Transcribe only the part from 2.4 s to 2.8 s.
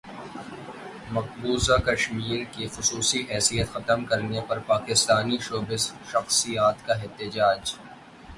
کی